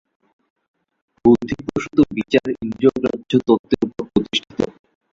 বুদ্ধিপ্রসূত 1.25 1.97
বিচার 2.17 2.47
ইন্দ্রিয়গ্রাহ্য 2.57 3.31
তত্ত্বের 3.47 3.81
উপর 3.87 4.05
প্রতিষ্ঠিত। 4.13 4.59